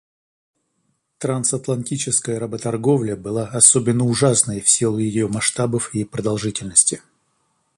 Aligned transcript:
Трансатлантическая 1.19 2.39
работорговля 2.39 3.15
была 3.15 3.49
особенно 3.49 4.03
ужасной 4.05 4.59
в 4.59 4.67
силу 4.67 4.97
ее 4.97 5.27
масштабов 5.27 5.93
и 5.93 6.03
продолжительности. 6.05 7.01